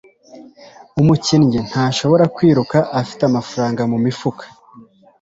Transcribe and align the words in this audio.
Umukinnyi 1.01 1.59
ntashobora 1.69 2.23
kwiruka 2.35 2.77
afite 3.01 3.21
amafaranga 3.29 3.81
mumifuka. 3.91 4.43